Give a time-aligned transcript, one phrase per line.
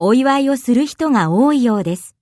[0.00, 2.17] お祝いをする人が多いようです。